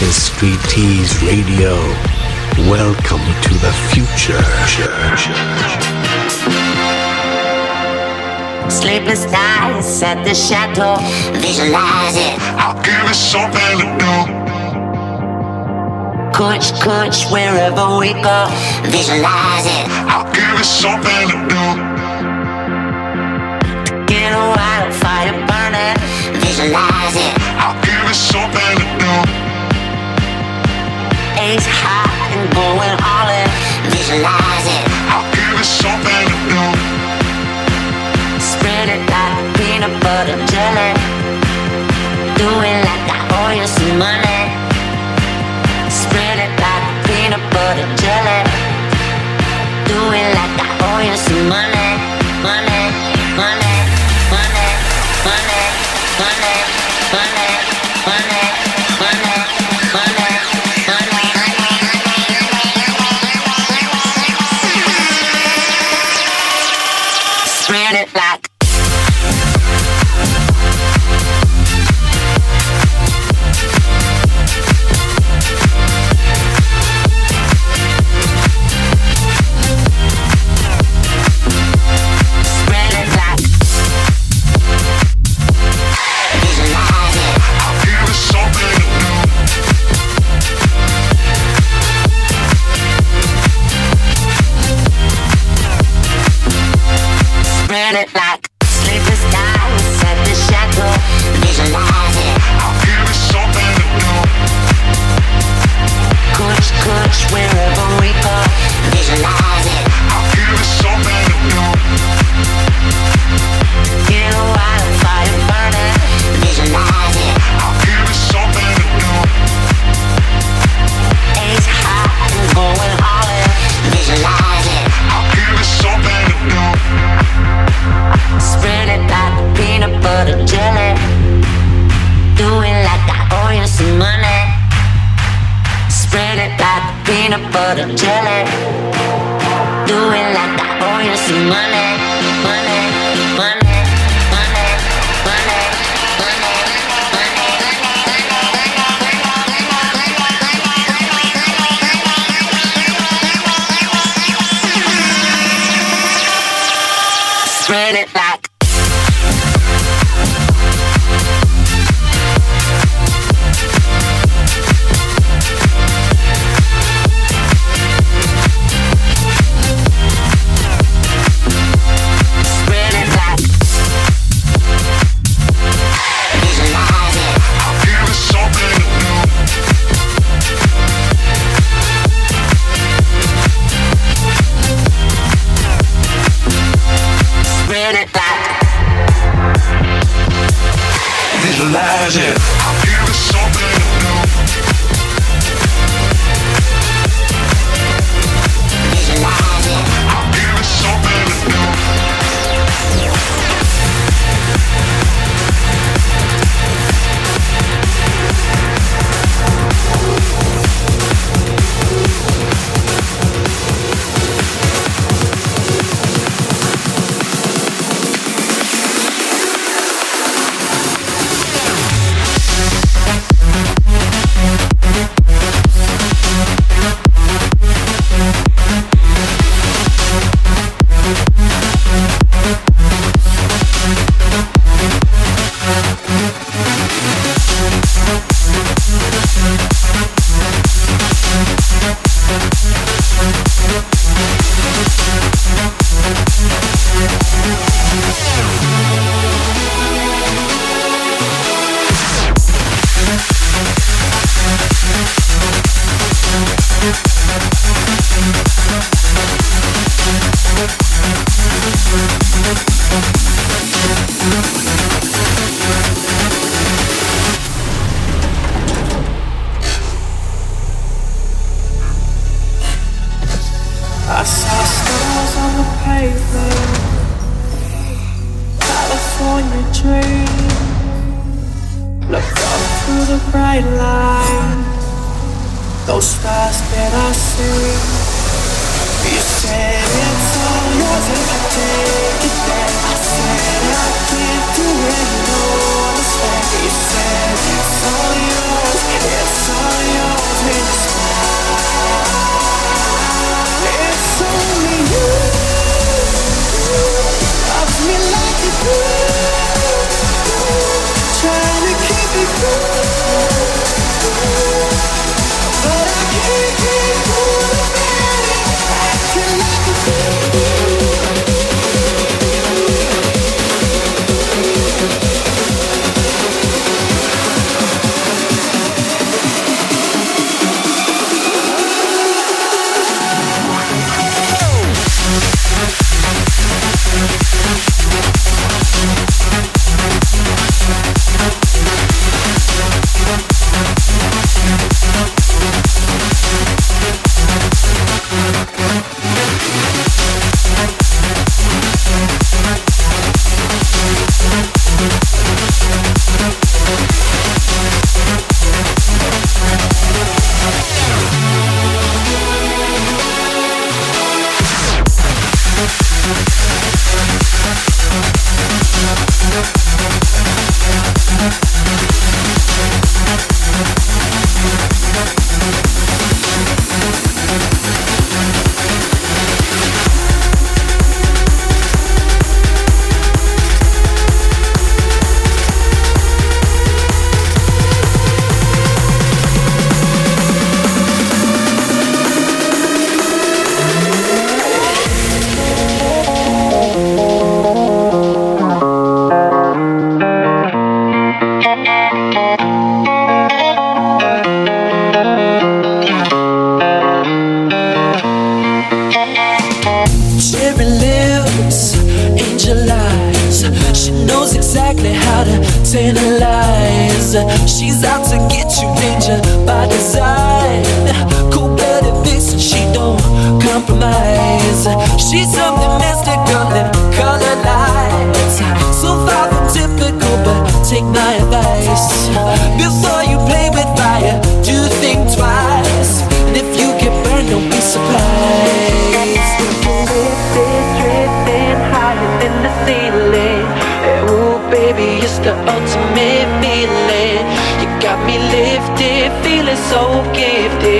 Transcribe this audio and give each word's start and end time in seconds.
Is 0.00 0.14
Street 0.14 0.60
Tease 0.68 1.20
Radio. 1.24 1.74
Welcome 2.70 3.24
to 3.42 3.54
the 3.58 3.72
future. 3.90 4.38
Sleepless 8.70 9.24
nights 9.24 10.00
at 10.04 10.22
the 10.22 10.34
chateau. 10.34 10.98
Visualize 11.40 12.14
it. 12.14 12.38
I'll 12.62 12.80
give 12.80 13.10
us 13.10 13.18
something 13.18 13.78
to 13.82 13.86
do. 13.98 14.14
Coach, 16.32 16.70
coach, 16.80 17.26
wherever 17.32 17.98
we 17.98 18.12
go. 18.22 18.46
Visualize 18.86 19.66
it. 19.66 19.86
I'll 20.06 20.30
give 20.32 20.54
us 20.62 20.70
something 20.78 21.26
to 21.26 21.38
do. 21.50 21.64
To 23.90 24.06
get 24.06 24.30
a 24.30 24.44
wildfire 24.54 25.34
burning. 25.50 25.98
Visualize 26.38 27.16
it. 27.16 27.34
I'll 27.58 27.74
give 27.82 28.04
us 28.06 28.20
something 28.30 28.87
stakes 31.48 31.66
high 31.66 32.28
and 32.36 32.44
going 32.52 32.92
all 33.08 33.28
in. 33.32 33.48
Visualize 33.88 34.66
it. 34.68 34.84
I'll 35.08 35.24
give 35.32 35.56
it 35.56 35.64
something 35.64 36.24
to 36.28 36.36
do. 36.52 36.64
Spread 38.36 38.88
it 38.92 39.02
like 39.08 39.36
peanut 39.56 39.94
butter 40.04 40.36
jelly. 40.52 40.92
Do 42.36 42.48
it 42.68 42.78
like 42.84 43.06
I 43.08 43.20
owe 43.40 43.52
you 43.56 43.66
some 43.66 43.96
money. 43.96 44.40
Spread 45.88 46.36
it 46.44 46.52
like 46.60 46.86
peanut 47.08 47.44
butter 47.52 47.88
jelly. 48.02 48.40
Do 49.88 50.00
it 50.20 50.28
like 50.36 50.56
I 50.60 50.68
owe 50.84 51.00
you 51.00 51.16
some 51.16 51.48
money. 51.48 51.77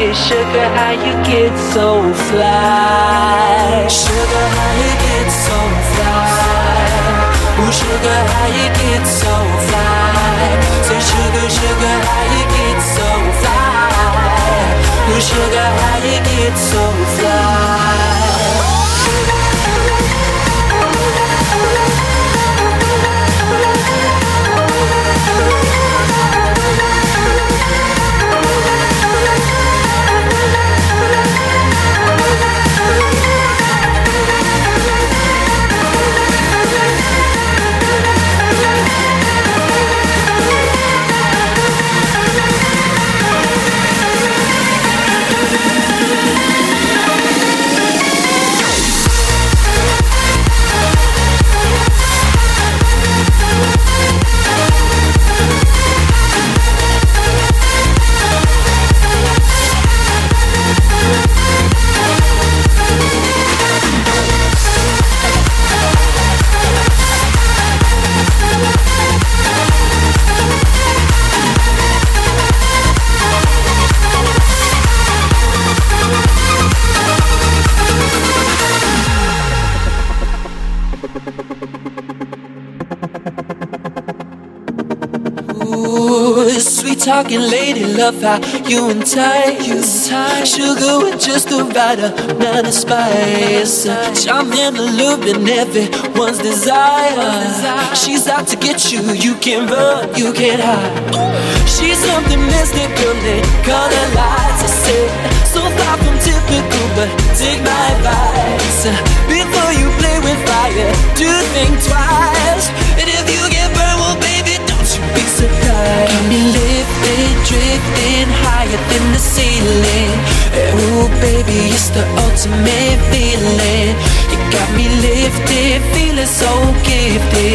Gifted. 0.08 0.28
Sugar, 0.28 0.69
how 0.76 0.93
you 0.93 1.14
get 1.25 1.56
so 1.72 2.02
fly? 2.28 3.87
Sugar, 3.88 4.46
how 4.56 4.72
you 4.81 4.93
get 5.05 5.31
so 5.31 5.58
fly? 5.93 7.28
Ooh, 7.60 7.72
sugar, 7.72 8.20
how 8.32 8.46
you 8.46 8.69
get 8.81 9.06
so 9.06 9.34
fly? 9.69 10.56
Say, 10.82 11.00
sugar, 11.00 11.49
sugar, 11.50 11.96
how 12.06 12.25
you 12.34 12.44
get 12.56 12.81
so 12.82 13.08
fly? 13.40 13.58
Ooh, 15.10 15.20
sugar, 15.20 15.69
how 15.81 15.99
you 16.05 16.19
get 16.25 16.56
so 16.56 16.82
fly? 16.90 17.07
Talking 87.08 87.40
lady 87.40 87.84
love 87.96 88.20
how 88.20 88.36
you 88.68 88.90
entice 88.90 89.64
Sugar 90.44 90.98
with 91.00 91.18
just 91.18 91.48
the 91.48 91.64
right 91.72 91.98
amount 91.98 92.66
of 92.68 92.74
spice. 92.74 93.86
And 93.86 94.52
in 94.52 94.74
the 94.74 94.86
loop 95.00 95.24
and 95.24 95.48
everyone's 95.48 96.36
desire. 96.36 97.96
She's 97.96 98.28
out 98.28 98.46
to 98.48 98.56
get 98.56 98.92
you, 98.92 99.00
you 99.24 99.34
can't 99.36 99.70
run, 99.70 100.14
you 100.20 100.34
can't 100.34 100.60
hide. 100.60 101.64
She's 101.64 101.96
something 101.96 102.42
mystical 102.52 103.16
in 103.32 103.42
color 103.64 104.06
lights 104.12 104.68
I 104.68 104.70
said, 104.84 105.08
so 105.48 105.62
far 105.64 105.96
from 105.96 106.16
typical 106.20 106.86
but 106.92 107.08
take 107.40 107.60
my 107.64 107.84
advice. 107.96 108.84
Before 109.32 109.72
you 109.80 109.88
play 109.96 110.18
with 110.20 110.40
fire, 110.44 110.92
do 111.16 111.30
think 111.56 111.72
twice 111.88 112.77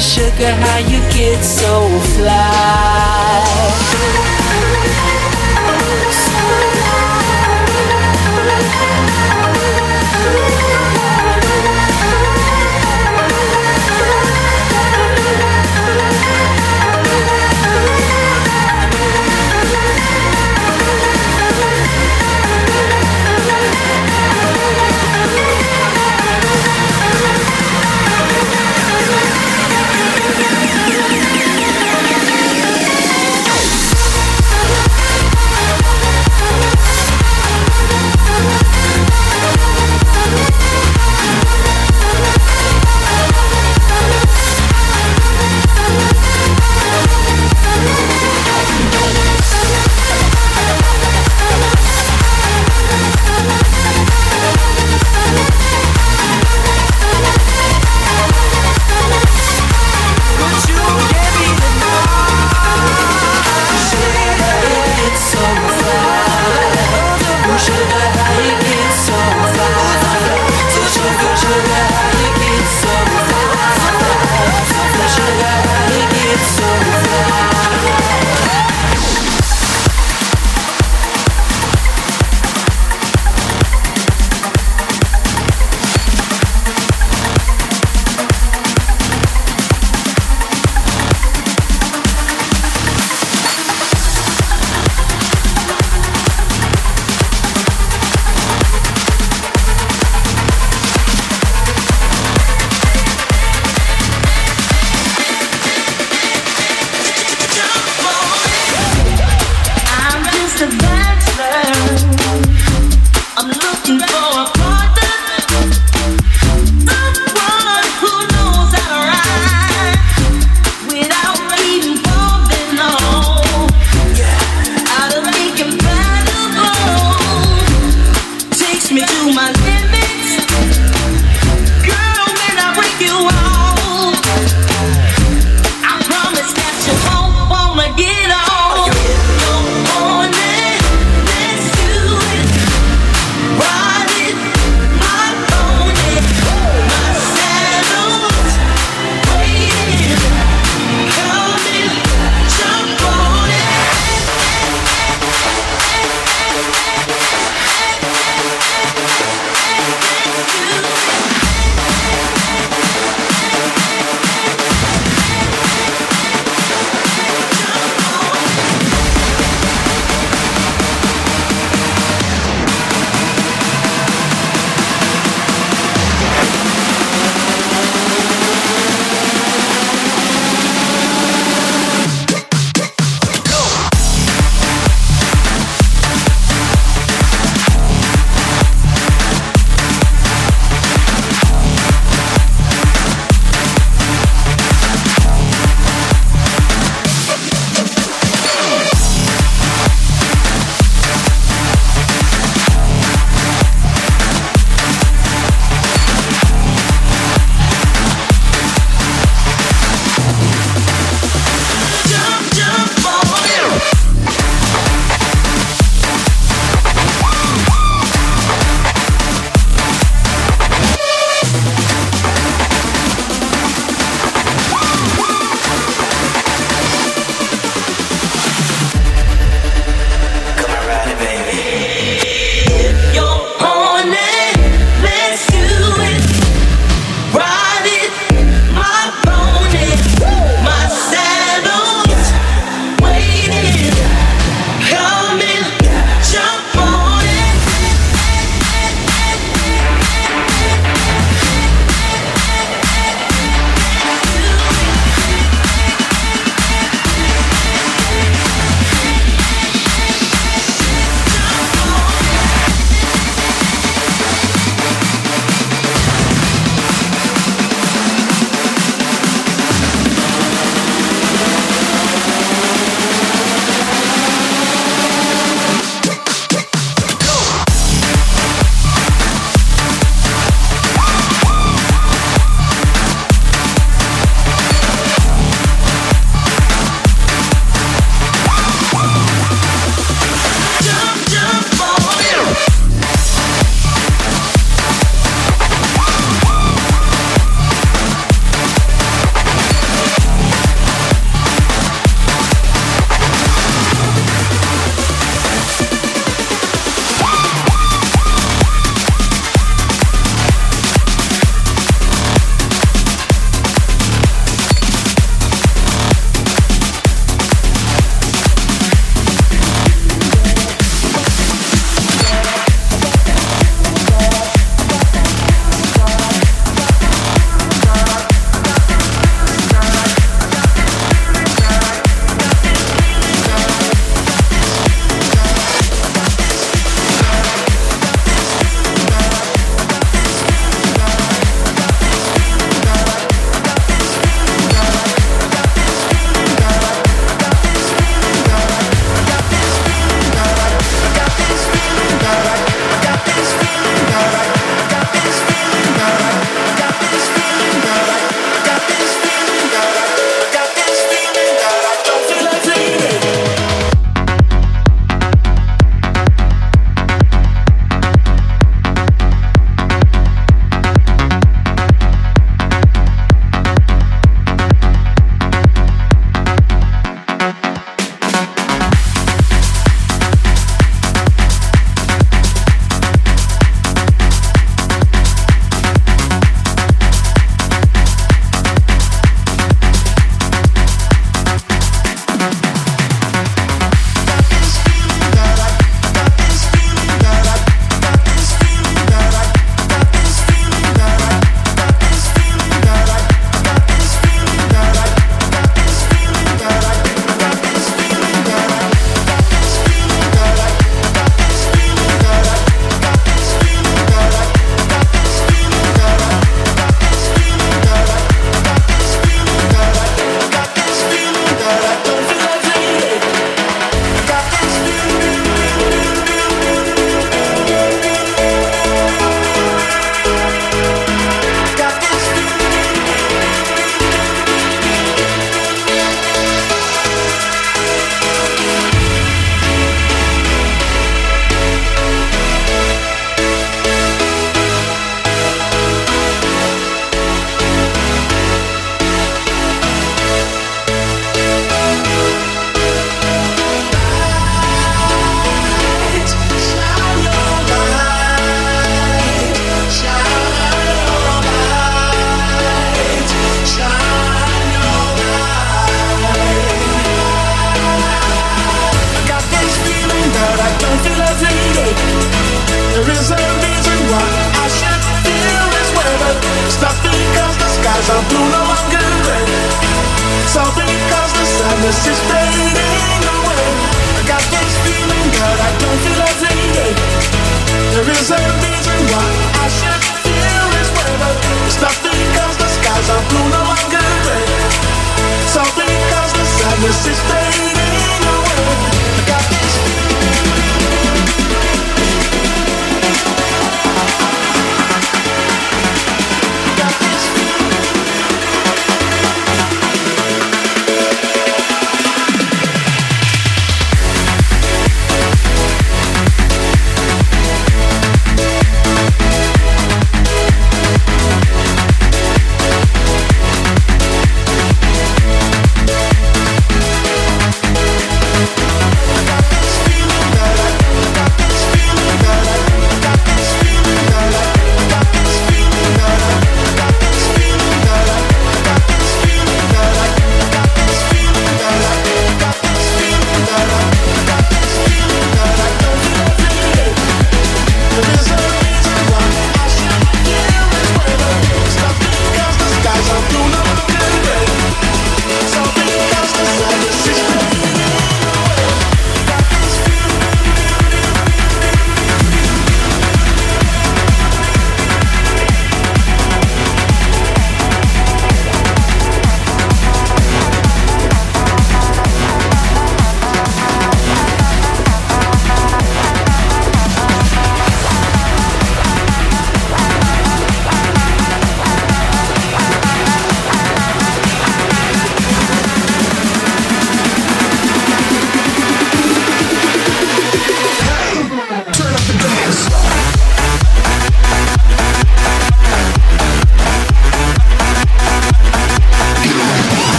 Sugar, 0.00 0.50
how 0.50 0.78
you 0.78 0.98
get 1.12 1.40
so 1.44 1.88
fly 2.16 2.53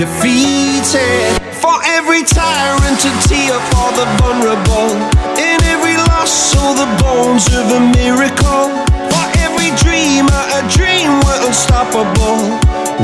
defeated. 0.00 1.36
For 1.60 1.76
every 1.84 2.24
tyrant 2.24 2.96
to 3.04 3.10
tear 3.28 3.60
for 3.68 3.88
the 3.92 4.06
vulnerable. 4.16 4.96
In 5.36 5.60
every 5.68 5.96
loss, 6.08 6.56
all 6.56 6.72
the 6.72 6.88
bones 7.04 7.44
of 7.52 7.68
a 7.68 7.80
miracle. 8.00 8.64
For 9.12 9.26
every 9.44 9.70
dreamer, 9.76 10.42
a 10.56 10.62
dream 10.72 11.20
were 11.20 11.40
unstoppable. 11.44 12.40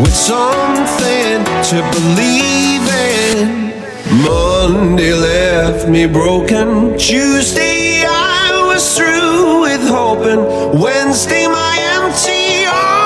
With 0.01 0.17
something 0.17 1.45
to 1.69 1.77
believe 1.93 2.87
in. 3.13 3.77
Monday 4.25 5.13
left 5.13 5.89
me 5.89 6.07
broken. 6.07 6.97
Tuesday, 6.97 8.05
I 8.09 8.65
was 8.73 8.97
through 8.97 9.61
with 9.69 9.87
hoping. 9.87 10.41
Wednesday, 10.81 11.47
my 11.47 11.75
empty 11.93 12.65
arms 12.65 13.06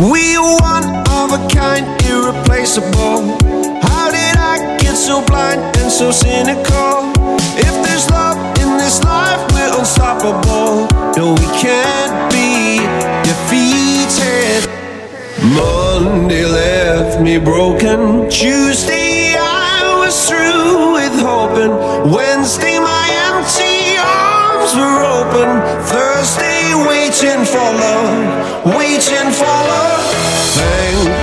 We 0.00 0.34
are 0.34 0.56
one 0.62 0.84
of 1.12 1.28
a 1.36 1.48
kind, 1.52 1.84
irreplaceable. 2.08 3.36
How 3.84 4.10
did 4.10 4.36
I 4.38 4.78
get 4.80 4.96
so 4.96 5.22
blind 5.22 5.60
and 5.76 5.92
so 5.92 6.10
cynical? 6.10 7.12
If 7.60 7.74
there's 7.84 8.08
love 8.08 8.38
in 8.60 8.78
this 8.78 9.04
life, 9.04 9.40
we're 9.52 9.78
unstoppable. 9.78 10.88
No, 11.18 11.34
we 11.34 11.44
can't 11.60 12.32
be 12.32 12.80
defeated. 13.28 14.70
Monday 15.52 16.46
left 16.46 17.20
me 17.20 17.36
broken. 17.36 18.30
Tuesday 18.30 18.69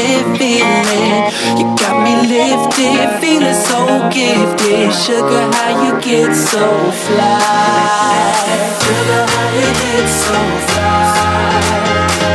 lifted 0.00 0.38
feeling. 0.38 1.28
You 1.58 1.66
got 1.76 1.96
me 2.04 2.14
lifted, 2.28 3.20
feeling 3.20 3.54
so 3.54 4.08
gifted. 4.10 4.92
Sugar, 4.92 5.44
how 5.52 5.84
you 5.84 6.00
get 6.00 6.34
so 6.34 6.64
fly? 7.04 8.40
Sugar, 8.82 9.22
how 9.32 9.46
you 9.60 9.70
get 9.82 10.08
so 10.08 10.36
fly? 10.68 11.20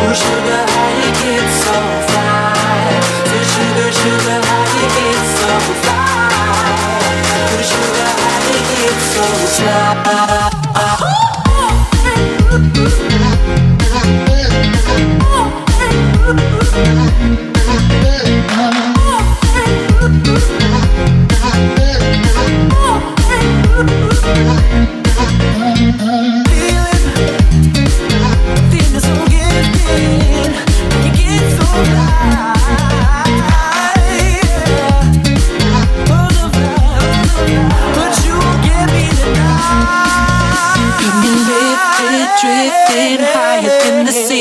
Oh, 0.03 0.13
sugar, 0.13 0.63
how 0.73 0.89
you 1.01 1.11
get 1.23 1.47
so 1.63 1.75
fly? 2.07 2.93
So 3.29 3.37
sugar, 3.53 3.91
sugar, 4.01 4.39
how 4.47 4.63
you 4.75 4.85
get 4.97 5.23
so 5.37 5.51
fly? 5.81 6.29
Oh, 7.49 7.61
sugar, 7.71 8.11
how 8.21 8.37
you 8.49 8.59
get 8.71 8.95
so 9.13 9.23
fly? 9.55 10.24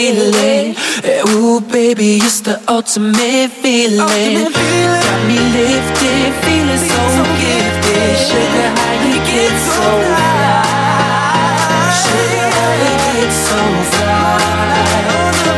feeling. 0.04 0.76
Yeah, 1.02 1.30
ooh, 1.32 1.60
baby, 1.60 2.16
it's 2.16 2.40
the 2.40 2.60
ultimate 2.68 3.50
feeling. 3.62 4.00
Got 4.04 5.20
me 5.28 5.38
lifted, 5.56 6.32
feeling 6.44 6.82
so 6.92 7.04
gifted. 7.40 8.16
Sugar, 8.28 8.68
how 8.76 8.92
you 9.08 9.18
get 9.32 9.54
so 9.72 9.88
high? 10.12 11.24
Sugar, 12.04 12.48
how 12.56 12.72
you 12.84 12.94
get 13.08 13.32
so 13.46 13.60
fly? 13.92 14.44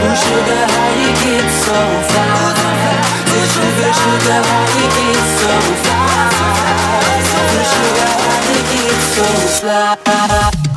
Oh, 0.07 0.15
sugar, 0.25 0.63
how 0.75 0.91
you 1.03 1.11
get 1.25 1.47
so 1.65 1.79
fly? 2.11 2.55
Sugar, 3.53 3.93
sugar, 4.03 4.41
how 4.47 4.67
you 4.79 4.87
get 4.99 5.23
so 5.39 5.53
fly? 5.83 6.05
Sugar, 7.73 8.11
how 8.23 8.39
you 8.51 8.61
get 8.73 8.99
so 9.15 9.27
fly? 9.59 10.76